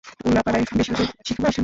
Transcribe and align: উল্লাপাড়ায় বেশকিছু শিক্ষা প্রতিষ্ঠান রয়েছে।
উল্লাপাড়ায় 0.27 0.63
বেশকিছু 0.79 1.03
শিক্ষা 1.03 1.11
প্রতিষ্ঠান 1.11 1.43
রয়েছে। 1.45 1.59